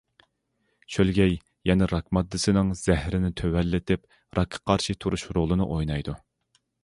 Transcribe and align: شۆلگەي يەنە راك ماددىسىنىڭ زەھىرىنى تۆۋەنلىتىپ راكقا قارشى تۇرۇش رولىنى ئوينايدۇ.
شۆلگەي 0.93 1.35
يەنە 1.69 1.87
راك 1.91 2.07
ماددىسىنىڭ 2.17 2.71
زەھىرىنى 2.79 3.31
تۆۋەنلىتىپ 3.41 4.09
راكقا 4.41 4.63
قارشى 4.71 4.99
تۇرۇش 5.05 5.27
رولىنى 5.39 5.69
ئوينايدۇ. 5.75 6.17